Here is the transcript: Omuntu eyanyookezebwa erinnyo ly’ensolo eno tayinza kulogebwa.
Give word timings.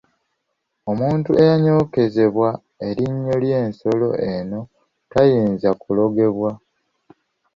Omuntu 0.91 1.31
eyanyookezebwa 1.41 2.49
erinnyo 2.87 3.35
ly’ensolo 3.43 4.09
eno 4.33 4.59
tayinza 5.11 5.69
kulogebwa. 5.81 6.51